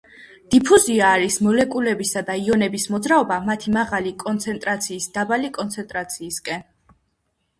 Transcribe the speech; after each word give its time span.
დიფუზია 0.53 1.09
არის 1.17 1.35
მოლეკულებისა 1.47 2.23
და 2.29 2.37
იონების 2.45 2.87
მოძრაობა 2.95 3.37
მათი 3.49 3.73
მაღალი 3.77 4.13
კონცენტრაციის 4.23 5.07
დაბალი 5.19 5.51
კონცენტრაციისკენ. 5.59 6.65